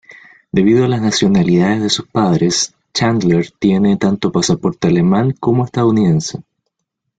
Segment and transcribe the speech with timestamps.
[0.51, 6.39] Debido a las nacionalidades de sus padres, Chandler tiene tanto pasaporte alemán como estadounidense.